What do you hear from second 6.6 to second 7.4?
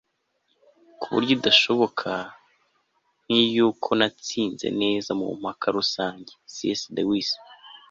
s lewis